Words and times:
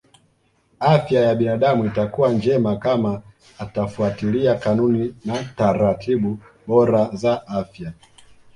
Afya 0.79 1.21
ya 1.21 1.35
binadamu 1.35 1.85
itakuwa 1.85 2.29
njema 2.33 2.75
kama 2.75 3.21
atafuatilia 3.59 4.55
kanuni 4.55 5.15
na 5.25 5.43
taratibu 5.43 6.39
bora 6.67 7.09
za 7.15 7.47
afya 7.47 7.93